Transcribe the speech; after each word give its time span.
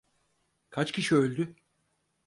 Kaç 0.69 0.91
kişi 0.91 1.15
öldü? 1.15 1.55